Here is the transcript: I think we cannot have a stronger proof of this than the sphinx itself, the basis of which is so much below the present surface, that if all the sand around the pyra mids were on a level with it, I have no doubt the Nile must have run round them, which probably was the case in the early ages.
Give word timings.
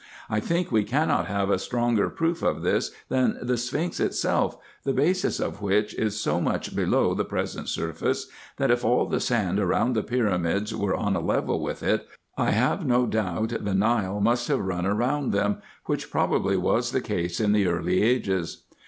I 0.31 0.39
think 0.39 0.71
we 0.71 0.83
cannot 0.83 1.27
have 1.27 1.51
a 1.51 1.59
stronger 1.59 2.09
proof 2.09 2.41
of 2.41 2.63
this 2.63 2.89
than 3.09 3.37
the 3.39 3.55
sphinx 3.55 3.99
itself, 3.99 4.57
the 4.83 4.93
basis 4.93 5.39
of 5.39 5.61
which 5.61 5.93
is 5.93 6.19
so 6.19 6.41
much 6.41 6.75
below 6.75 7.13
the 7.13 7.23
present 7.23 7.69
surface, 7.69 8.25
that 8.57 8.71
if 8.71 8.83
all 8.83 9.05
the 9.05 9.19
sand 9.19 9.59
around 9.59 9.93
the 9.95 10.01
pyra 10.01 10.41
mids 10.41 10.73
were 10.75 10.95
on 10.95 11.15
a 11.15 11.19
level 11.21 11.61
with 11.61 11.83
it, 11.83 12.07
I 12.35 12.49
have 12.49 12.83
no 12.83 13.05
doubt 13.05 13.53
the 13.63 13.75
Nile 13.75 14.19
must 14.19 14.47
have 14.47 14.61
run 14.61 14.87
round 14.87 15.33
them, 15.33 15.61
which 15.85 16.09
probably 16.09 16.57
was 16.57 16.93
the 16.93 17.01
case 17.01 17.39
in 17.39 17.51
the 17.51 17.67
early 17.67 18.01
ages. 18.01 18.63